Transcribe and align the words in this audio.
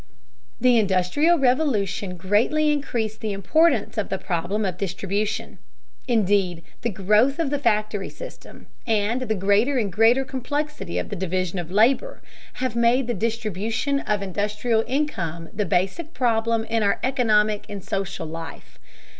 The 0.59 0.79
Industrial 0.79 1.37
Revolution 1.37 2.17
greatly 2.17 2.71
increased 2.71 3.21
the 3.21 3.33
importance 3.33 3.99
of 3.99 4.09
the 4.09 4.17
problem 4.17 4.65
of 4.65 4.79
distribution. 4.79 5.59
Indeed, 6.07 6.63
the 6.81 6.89
growth 6.89 7.37
of 7.37 7.51
the 7.51 7.59
factory 7.59 8.09
system, 8.09 8.65
and 8.87 9.21
the 9.21 9.35
greater 9.35 9.77
and 9.77 9.93
greater 9.93 10.25
complexity 10.25 10.97
of 10.97 11.09
the 11.09 11.15
division 11.15 11.59
of 11.59 11.69
labor, 11.69 12.23
have 12.53 12.75
made 12.75 13.05
the 13.05 13.13
distribution 13.13 13.99
of 13.99 14.23
industrial 14.23 14.83
income 14.87 15.49
the 15.53 15.65
basic 15.65 16.15
problem 16.15 16.63
in 16.63 16.81
our 16.81 16.99
economic 17.03 17.67
and 17.69 17.83
social 17.83 18.25
life. 18.25 18.79